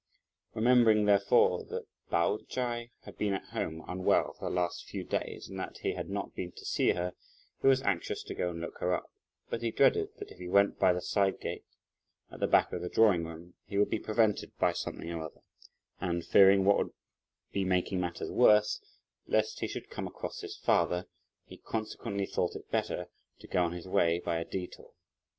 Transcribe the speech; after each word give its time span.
Remembering 0.55 1.05
therefore 1.05 1.63
that 1.65 1.85
Pao 2.09 2.39
Ch'ai 2.49 2.89
had 3.03 3.19
been 3.19 3.35
at 3.35 3.45
home 3.49 3.85
unwell 3.87 4.33
for 4.33 4.49
the 4.49 4.55
last 4.55 4.87
few 4.89 5.03
days, 5.03 5.47
and 5.47 5.59
that 5.59 5.77
he 5.83 5.93
had 5.93 6.09
not 6.09 6.33
been 6.33 6.51
to 6.53 6.65
see 6.65 6.93
her, 6.93 7.13
he 7.61 7.67
was 7.67 7.83
anxious 7.83 8.23
to 8.23 8.33
go 8.33 8.49
and 8.49 8.59
look 8.61 8.79
her 8.79 8.95
up, 8.95 9.11
but 9.51 9.61
he 9.61 9.69
dreaded 9.69 10.09
that 10.17 10.31
if 10.31 10.39
he 10.39 10.47
went 10.49 10.79
by 10.79 10.91
the 10.91 11.01
side 11.03 11.39
gate, 11.39 11.65
at 12.31 12.39
the 12.39 12.47
back 12.47 12.73
of 12.73 12.81
the 12.81 12.89
drawing 12.89 13.25
room, 13.25 13.53
he 13.67 13.77
would 13.77 13.91
be 13.91 13.99
prevented 13.99 14.57
by 14.57 14.73
something 14.73 15.11
or 15.11 15.21
other, 15.21 15.41
and 15.99 16.25
fearing, 16.25 16.65
what 16.65 16.77
would 16.79 16.93
be 17.51 17.63
making 17.63 17.99
matters 17.99 18.31
worse, 18.31 18.81
lest 19.27 19.59
he 19.59 19.67
should 19.67 19.91
come 19.91 20.07
across 20.07 20.41
his 20.41 20.57
father, 20.57 21.05
he 21.45 21.57
consequently 21.59 22.25
thought 22.25 22.55
it 22.55 22.71
better 22.71 23.07
to 23.37 23.45
go 23.47 23.61
on 23.63 23.71
his 23.73 23.87
way 23.87 24.17
by 24.17 24.39
a 24.39 24.45
detour. 24.45 24.93